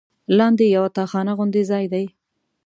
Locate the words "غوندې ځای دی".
1.37-2.05